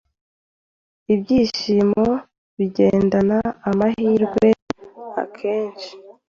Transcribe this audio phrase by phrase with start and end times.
[1.13, 4.47] Ibyishimo-bigendana -amahirwe
[5.23, 5.89] .akenshi..